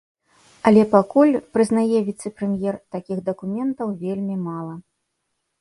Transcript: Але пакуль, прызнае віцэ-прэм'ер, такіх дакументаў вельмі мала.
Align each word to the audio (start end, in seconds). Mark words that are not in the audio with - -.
Але 0.69 0.85
пакуль, 0.93 1.33
прызнае 1.57 1.99
віцэ-прэм'ер, 2.07 2.75
такіх 2.97 3.17
дакументаў 3.31 3.87
вельмі 4.07 4.35
мала. 4.51 4.75